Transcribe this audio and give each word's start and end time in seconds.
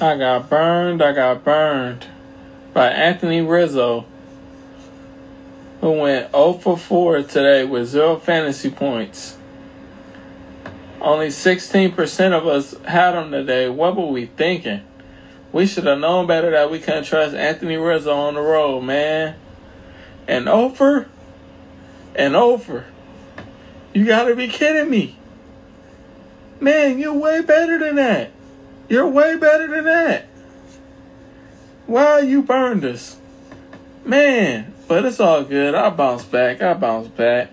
I 0.00 0.16
got 0.16 0.48
burned, 0.48 1.02
I 1.02 1.12
got 1.12 1.42
burned 1.42 2.06
by 2.72 2.88
Anthony 2.88 3.40
Rizzo, 3.40 4.06
who 5.80 5.90
went 5.90 6.30
0 6.30 6.52
for 6.52 6.78
4 6.78 7.22
today 7.22 7.64
with 7.64 7.88
zero 7.88 8.14
fantasy 8.14 8.70
points. 8.70 9.36
Only 11.00 11.28
16% 11.28 12.32
of 12.32 12.46
us 12.46 12.76
had 12.84 13.20
him 13.20 13.32
today. 13.32 13.68
What 13.68 13.96
were 13.96 14.06
we 14.06 14.26
thinking? 14.26 14.82
We 15.50 15.66
should 15.66 15.86
have 15.86 15.98
known 15.98 16.28
better 16.28 16.52
that 16.52 16.70
we 16.70 16.78
couldn't 16.78 17.04
trust 17.04 17.34
Anthony 17.34 17.76
Rizzo 17.76 18.14
on 18.14 18.34
the 18.34 18.40
road, 18.40 18.82
man. 18.82 19.34
And 20.28 20.48
over 20.48 21.08
and 22.14 22.36
over. 22.36 22.84
You 23.92 24.04
gotta 24.04 24.36
be 24.36 24.46
kidding 24.46 24.90
me. 24.90 25.16
Man, 26.60 27.00
you're 27.00 27.14
way 27.14 27.40
better 27.40 27.80
than 27.80 27.96
that. 27.96 28.30
You're 28.88 29.08
way 29.08 29.36
better 29.36 29.66
than 29.66 29.84
that. 29.84 30.26
Why 31.86 32.20
you 32.20 32.42
burned 32.42 32.84
us? 32.84 33.18
Man, 34.04 34.74
but 34.86 35.04
it's 35.04 35.20
all 35.20 35.44
good. 35.44 35.74
I 35.74 35.90
bounce 35.90 36.24
back. 36.24 36.62
I 36.62 36.74
bounce 36.74 37.08
back. 37.08 37.50